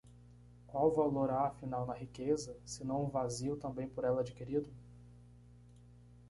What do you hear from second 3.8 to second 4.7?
por ela adquirido?